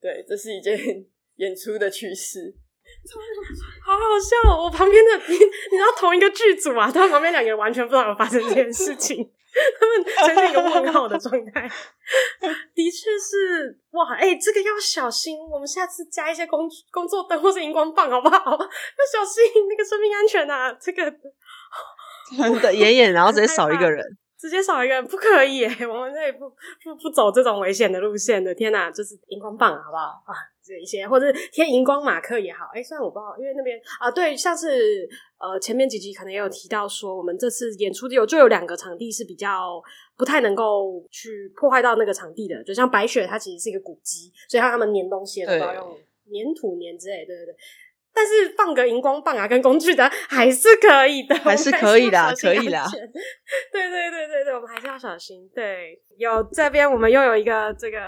[0.00, 0.76] 对，这是一件
[1.36, 2.54] 演出的趣事，
[3.82, 4.64] 好好笑哦！
[4.64, 9.32] 我旁边的你，你知道同一个剧组啊，他旁边两个人完全不知道有发生这件事情，
[9.80, 11.68] 他们呈现一个问号的状态。
[12.74, 18.52] 的确是哇，哎、欸，这个要小心，我们下次加一些工工作灯或是荧光棒好不好？
[18.52, 18.58] 要
[19.10, 21.02] 小心那个生命安全啊，这个。
[22.42, 24.04] 真的演演，然后直接少 一个人，
[24.38, 25.68] 直接少一个人不可以耶！
[25.86, 28.54] 我们这里不不不走这种危险的路线的。
[28.54, 30.34] 天哪，就是荧光棒好不好啊？
[30.66, 32.70] 这一些或者贴荧光马克也好。
[32.72, 35.06] 哎，虽然我不知道，因为那边啊，对，像是
[35.38, 39.82] 呃前面几集可能也有提到说，我们这次演出有就有两个场地是比较
[40.16, 45.98] 不太能够去破坏到那个场地的，就像白雪，它其实是一个古迹，所以它他们粘东西都要用
[46.32, 47.54] 粘土粘之类，对对对。
[48.14, 52.80] 但是放个荧光棒啊，跟工具的还是可以的，还是可以的， 可以的。
[53.72, 55.50] 对对对对对，我们还是要小心。
[55.52, 57.98] 对，有这边我们又有一个这个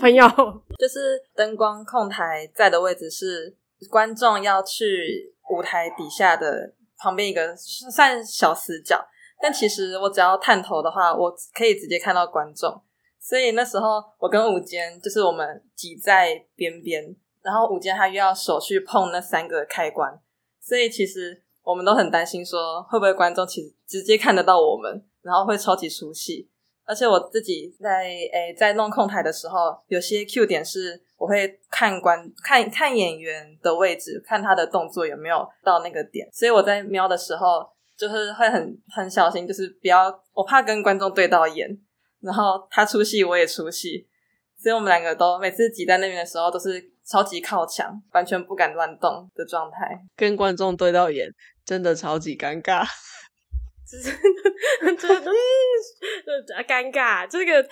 [0.00, 0.26] 朋友，
[0.80, 3.54] 就是灯光控台在的位置是
[3.90, 9.04] 观众要去舞台底下的旁边一个算小死角，
[9.42, 12.82] 但其实我只要探头的话，我可以直接看到观众。
[13.20, 17.14] 所以那时候我跟舞监就是我们挤在边边。
[17.42, 20.16] 然后午间他又要手去碰那三个开关，
[20.60, 26.48] 所以其实我们都很担心，说会不会观众其实直接看得到我们，然后会超级出戏。
[26.84, 41.76] 而且我自己在诶在弄控台的时候，有些 Q 点是我会看观看看演员的位置，看他的动作有没有到那个点，所以我在瞄的时候就是会很很小心，就是不要我怕跟观众对到眼，
[42.20, 44.06] 然后他出戏我也出戏，
[44.60, 46.91] 所以我们两个都每次挤在那边的时候都是。
[47.06, 51.28] 超级靠墙，完全不敢乱动的状态， 跟观众对到眼，
[51.64, 52.84] 真的超级尴尬。
[53.92, 54.00] 真
[54.96, 57.26] 的，真的，嗯，尴尬。
[57.28, 57.62] 这个，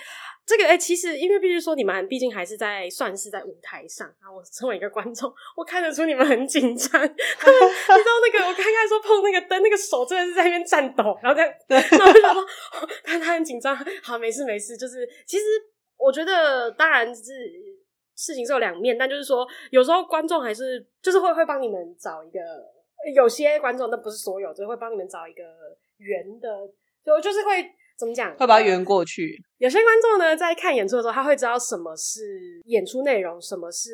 [0.45, 4.31] 这个，哎、欸，其实因为必须说，你们毕竟还是在算是在舞台上啊。
[4.31, 7.01] 我作为一个观众，我看得出你们很紧张。
[7.01, 11.51] 你知道那个，我刚开始说碰那个灯，那个手真的是在那边颤抖，然后这样，
[11.97, 12.47] 然后就说，
[13.03, 13.75] 但他很紧张。
[14.03, 15.43] 好，没事没事，就是其实
[15.97, 17.70] 我觉得，当然是。
[18.21, 22.39] 事情是有两面，但就是说，有时候观众还是就是会会帮你们找一个，
[23.15, 25.43] 有些观众那不是所有，就是会帮你们找一个
[25.97, 26.47] 圆的，
[27.03, 28.31] 就就是会怎么讲？
[28.37, 29.35] 会把它圆过去。
[29.57, 33.89] 有些观众呢，在看演出的时候，他会知道什么是演出内容，什么是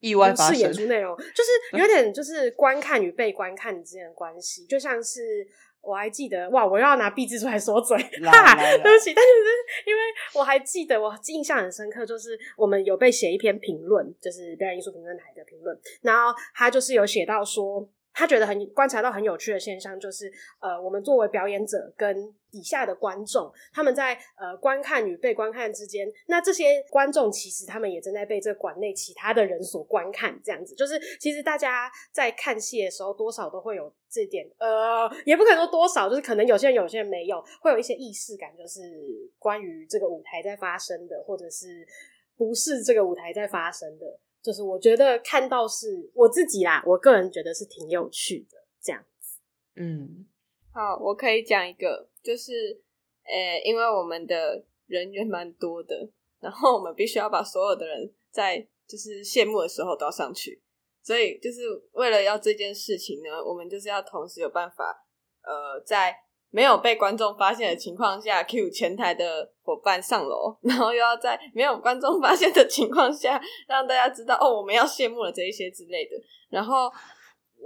[0.00, 0.58] 意外发生。
[0.58, 1.50] 演出内容就是
[1.80, 5.46] 有点就是观看与被观看之间的关系，就像是。
[5.84, 6.66] 我还记得哇！
[6.66, 9.12] 我又要拿壁纸出来说嘴，哈哈， 对不起。
[9.14, 9.30] 但是
[9.86, 10.00] 因为
[10.34, 17.88] 我还记得，我印象很深刻，就是我们有被写一篇评论，就是表演艺术评论台的评论，然后他就是有写到说。
[18.14, 38.80] 他觉得很观察到很有趣的现象，就是呃，我们作为表演者跟底下的观众，他们在呃观看与被观看之间，那这些观众其实他们也正在被这馆内其他的人所观看，这样子，就是其实大家在看戏的时候，多少都会有这点，呃，也不可能说多少，就是可能有些人有些人没有，会有一些意识感，就是
[39.40, 41.84] 关于这个舞台在发生的，或者是
[42.36, 44.06] 不是这个舞台在发生的。
[44.44, 49.40] 就是我觉得看到是我自己啦，我个人觉得是挺有趣的这样子。
[49.76, 50.26] 嗯，
[50.70, 52.52] 好，我可以讲一个，就是
[53.24, 60.62] 呃、欸，因为我们的人员蛮多的，然后我们必须要把所有的人在就是谢幕的时候都要上去，
[61.02, 65.06] 所以就是为了要这件事情呢，我们就是要同时有办法
[65.42, 66.14] 呃在。
[66.54, 76.12] 没有被观众发现的情况下，cue 前台的伙伴上楼，然后又要在没有观众发现的情况下，让大家知道哦，我们要谢幕了这一些之类的。
[76.50, 76.88] 然后，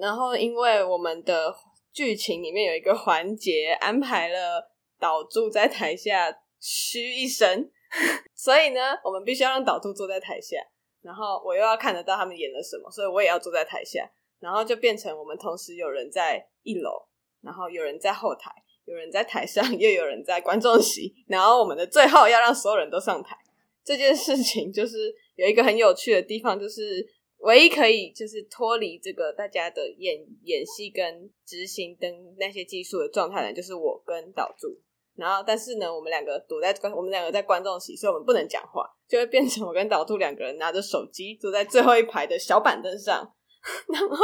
[0.00, 1.54] 然后因为我们的
[1.92, 7.70] 剧情里面有一个环节安排了导助在台下嘘一声，
[8.34, 10.56] 所以呢，我们必须要让导助坐在台下，
[11.02, 17.06] 然后我又要看得到他们演了什么，所以我也要坐在台下，然后就变成我们同时有人在一楼，
[17.42, 18.50] 然后有人在后台。
[18.88, 23.36] 有人在台上， 又有人在观众席，然后我们的最后要让所有人都上台。
[23.84, 27.06] 这件事情就是有一个很有趣的地方，就是
[27.38, 34.80] 唯一可以就是脱离这个大家的演演戏跟执行跟那些技术的状态呢，就是我跟导助。
[35.16, 43.34] 然后，但是呢，我们两个躲在观，我们两个在观众席，所以我们不能讲话，就会变成我跟导助两个人拿着手机坐在最后一排的小板凳上。
[43.92, 44.16] 然后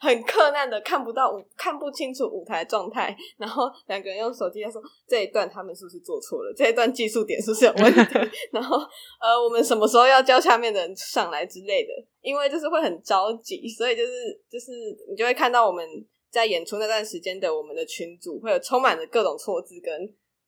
[0.00, 3.16] 很困难的看不到舞，看不清楚舞台状态。
[3.38, 6.52] 然后两个人用手机在说，这一段他们是不是做错了？
[6.56, 8.00] 这一段技术点是不是有问题？
[8.52, 8.76] 然后
[9.20, 11.90] 呃，我们什么时候要叫下面的人上来之类的？
[12.20, 14.12] 因为就是会很着急，所以就是
[14.50, 14.72] 就是
[15.10, 15.84] 你就会看到我们
[16.30, 19.92] 在演出那段时间的我们的群组会有充满着各种错字跟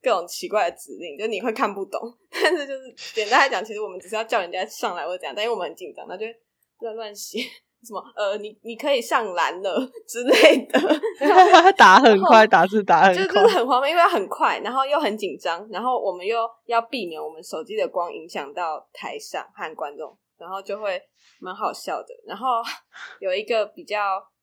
[0.03, 2.01] 各种奇怪的指令，就你会看不懂。
[2.31, 6.27] 但是就是简单来讲，其实我们只是要叫人家上来或者怎样，但因为我们很紧张，那就
[6.81, 7.41] 乱乱写。
[7.85, 8.03] 什么？
[8.17, 10.81] 呃，你你可以上篮了 之类的，
[11.77, 21.01] 打很快，打字打很快，就是很慌，因为很快，然后又很紧张，然后我们又要避免我们手机的光影响到台上和观众，然后就会
[21.41, 22.09] 蛮好笑的。
[22.27, 22.63] 然后
[23.21, 23.99] 有一个比较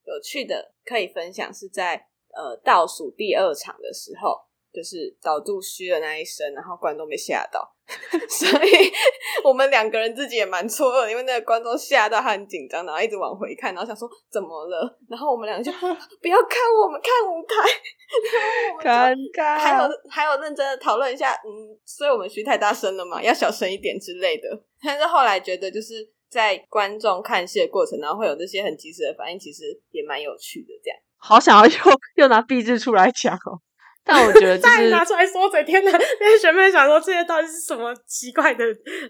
[0.06, 1.95] 有趣的可以分享，是在
[2.36, 4.50] 呃倒数第二场的时候。
[4.73, 7.60] 就是导助嘘的那一声，然后观众被吓到，
[8.29, 8.91] 所以
[9.43, 17.43] 我们两个人自己也蛮错愕，因为那个观众吓到他很紧张，然后一直往回看，然后想说怎么了，然后我们两个就不要看我们看舞
[18.81, 24.63] 台，尴尬，还有还有认真的讨论一下，嗯，所以我们嘘太大声了嘛，要小声一点之类的。
[24.84, 30.69] 但是后来觉得就是在观众看戏的过程，然后会有这些很及时的反应，其实也蛮有趣的。
[30.84, 31.73] 这样，好想要又
[32.15, 33.60] 又拿壁纸出来讲哦。
[34.05, 35.91] 但我觉得、就是，再拿出来说嘴，天哪！
[35.91, 38.65] 那些学妹想说，这些到底是什么奇怪的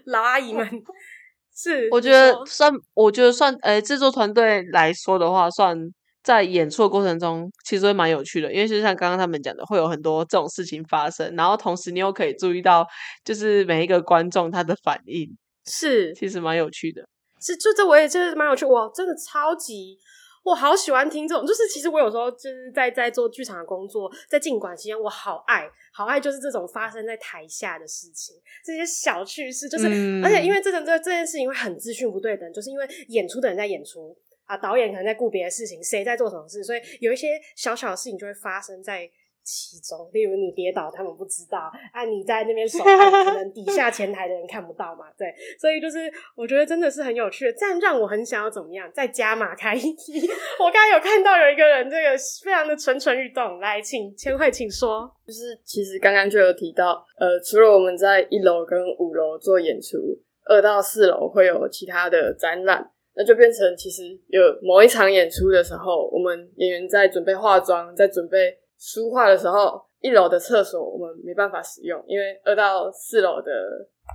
[0.06, 0.68] 老阿姨们？
[1.54, 5.76] 是，我觉得算，我觉得算，呃、欸，制作团队来说的话，算
[6.22, 12.86] 在演出的过程中，其实会蛮有趣的，因为就像刚刚他们讲的，会有很多这种事情发生，然后同时你又可以注意到，
[13.24, 15.28] 就是每一个观众他的反应，
[15.66, 17.02] 是，其实蛮有趣的。
[17.40, 19.98] 是，就这我也觉得蛮有趣，哇，真的超级。
[20.42, 39.10] 我好喜欢听这种，就是其实我有时候就是在在做剧场的工作，在进馆期间，我好爱好爱就是这种发生在台下的事情，这些小趣事，就是、嗯、而且因为这种这这件事情会很资讯不对等，就是因为演出的人在演出啊，导演可能在顾别的事情，谁在做什么事，所以有一些小小的事情就会发生在。
[39.44, 41.58] 其中，例如你跌倒，他们不知道
[41.92, 50.28] 啊，你在那边手按，可能底下前台的人看不到嘛，对，所以就是我觉得真的是很有趣的，这样让我很想要怎么样，再加码开一集。
[50.58, 55.12] 我刚刚有看到有一个人，这个非常的蠢蠢欲动，来，请千惠，请说。
[55.26, 59.98] 就是其实刚刚就有提到，呃，除了我们在一楼跟五楼做演出，
[60.44, 68.58] 二到四楼会有其他的展览，那就变成其实有某一场演出的时候，我们演员在准备化妆，在准备。
[68.84, 73.52] 书画的时候，一楼的厕所我们没办法使用，因为二到四楼的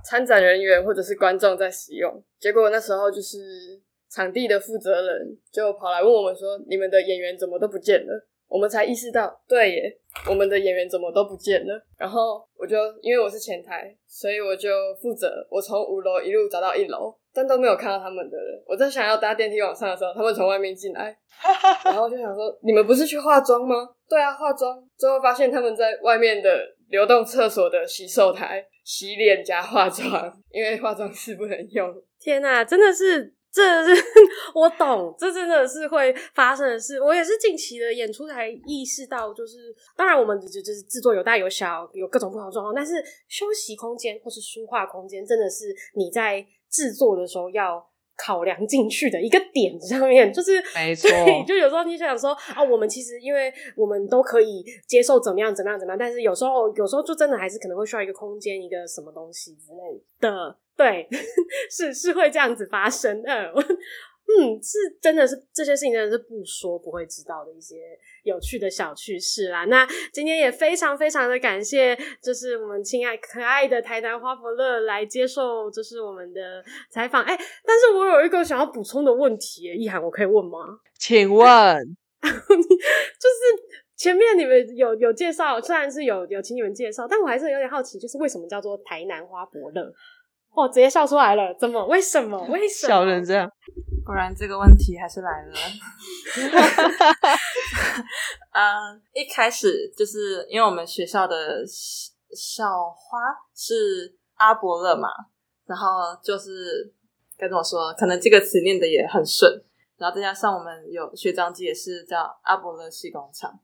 [0.04, 2.22] 参展人员或者是观众在使用。
[2.38, 3.38] 结果那时候就是
[4.10, 11.86] 场地的负责人就跑来问我们说：“你们的演员怎么都不见了？”我们才意识到，对耶，我们的演员怎么都不见了。
[11.98, 14.70] 然后我就因为我是前台，所以我就
[15.00, 18.62] 负责我从五楼一路找到一楼，但都没有看到他们的人。
[18.66, 21.14] 我在想要搭电梯往上的时候，他们从外面进来，
[21.84, 23.88] 然后就想说：你们不是去化妆吗？
[24.08, 24.82] 对啊，化妆。
[24.96, 31.94] 最后发现他们在外面的流动厕所的洗手台洗脸加化妆，因为化妆室不能用。
[32.18, 33.34] 天哪，真的是。
[33.50, 34.02] 这是
[34.54, 37.00] 我懂，这真的是会发生的事。
[37.00, 42.94] 我也是近期的演出才意识到，就是当然我们就就是制作有大有小，有各种不同的状况，但是
[43.26, 47.84] 休息空间或是书画空间，真的是你在制作的时候要
[48.18, 51.08] 考量进去的一个点上面， 就是没错。
[51.08, 60.56] 对，就有时候你想说啊，我们其实因为我们都可以接受怎么样怎么样怎么样，但是有时候有时候就真的还是可能会需要一个空间，一个什么东西之类的。
[60.76, 61.08] 对，
[61.70, 63.52] 是是会这样子发生的。
[64.28, 67.76] 嗯，是真的是这些事情，真的是不说不会知道的一些
[68.24, 69.64] 有趣的小趣事啦。
[69.64, 77.24] 那今天也非常非常的感谢，就是我们亲爱可爱的台南花博乐来接受，就是我们的采访。
[77.24, 80.58] 哎，但是我有一个想要补充的问题，易涵，我可以问吗？
[80.98, 81.46] 请问，
[82.20, 83.42] 就是
[83.96, 89.90] 前面你们有有介绍，虽然是有有请你们介绍，但我还是有点好奇，就是为什么叫做台南花博乐？
[90.58, 91.86] 我、哦、直接笑出来了，怎么？
[91.86, 92.36] 为什么？
[92.46, 92.88] 为什么？
[92.88, 93.48] 笑成这样，
[94.04, 95.52] 果然这个问题还是来了。
[98.52, 101.64] 嗯，一开始就是因为我们学校的
[102.34, 103.18] 校花
[103.54, 105.08] 是阿伯勒嘛，
[105.64, 105.86] 然后
[106.24, 106.92] 就是
[107.36, 107.94] 该怎么说？
[107.94, 109.62] 可能这个词念的也很顺，
[109.96, 113.56] 然后再加上我们有学长姐也是叫阿伯勒西工厂，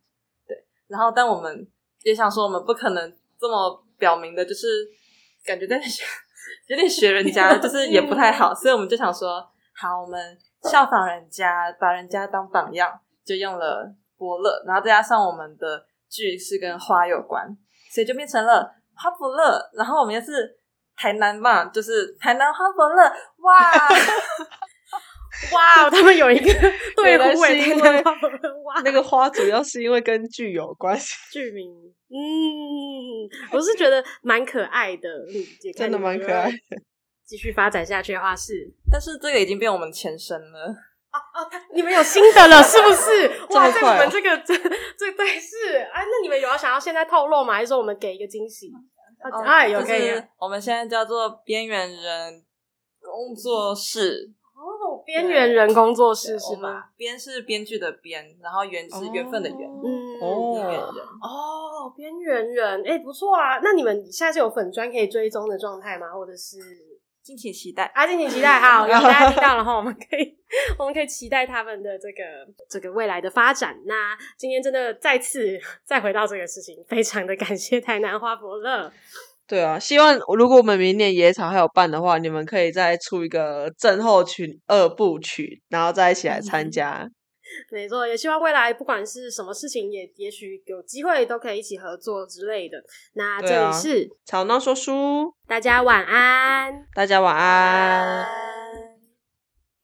[0.46, 0.64] 对。
[0.86, 1.66] 然后但我们
[2.04, 4.88] 也想说，我们不可能这么表明的，就是
[5.44, 6.04] 感觉在学。
[6.68, 9.40] 有点学人家， 就是也不太好，所以我们就想说，
[9.74, 10.38] 好，我们
[10.70, 12.90] 效仿人家，把人家当榜样，
[13.24, 17.46] 就用了伯乐，然后再加上我们的剧是跟花有关，
[17.90, 19.60] 所以就变成了花伯乐。
[19.74, 20.58] 然后我们又是
[20.96, 23.02] 台南嘛，就是台南花伯乐，
[23.38, 23.88] 哇
[25.52, 26.52] 哇，他们有一个
[26.96, 28.02] 对胡尾，因为
[28.84, 31.70] 那个花主要是因为跟剧有关系， 剧名。
[32.08, 36.56] 嗯，我是觉得蛮可爱的，嗯，真的蛮可爱的。
[37.26, 38.52] 继续发展下去的话是，
[38.90, 40.68] 但是这个已经变我们前身了。
[41.12, 43.28] 哦哦，你们有新的了 是不是？
[43.54, 47.54] 哇，在你们这个这这对是哎，那你们有要想要现在透露吗？
[47.54, 48.70] 还是说我们给一个惊喜？
[49.44, 50.12] 哎，有可以。
[50.38, 52.44] 我们现在叫做边缘人
[53.00, 54.30] 工作室。
[55.04, 56.84] 哦，边缘人工作室是吗？
[56.96, 59.60] 边是编剧的边，然后缘是缘分的缘。
[59.60, 61.04] 嗯，边缘人。
[61.20, 63.58] 哦，边缘人，哎，不错啊。
[63.62, 66.10] 那你们现在是有粉砖可以追踪的状态吗？
[66.12, 66.58] 或者是
[67.22, 68.58] 敬请期待啊，敬请期待。
[68.58, 70.36] 好， 有大家听到了哈，我们可以，
[70.78, 72.22] 我们可以期待他们的这个
[72.68, 73.76] 这个未来的发展。
[73.86, 78.90] 那今天真的再次 再回到这个事情，非常的感谢台南花博乐。
[79.46, 87.02] 对啊，希望如果我们明年野草还有办的话，你们可以再出一个震后群二部曲，然后再一起来参加。
[87.02, 87.12] 嗯、
[87.70, 92.78] 没错，也希望未来不管是什么事情，也也许有机会都可以一起合作之类的。
[93.12, 98.63] 那这里是吵闹说书，大家晚安，大家晚安。